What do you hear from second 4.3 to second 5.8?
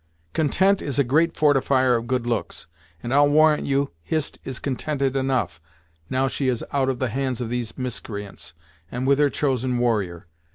is contented enough,